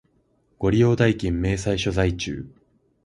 [0.57, 2.49] ご利用代金明細書在中